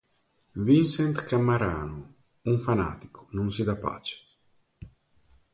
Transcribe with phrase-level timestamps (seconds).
[0.55, 2.15] Vincent Cammarano,
[2.45, 4.15] un fanatico, non si dà pace.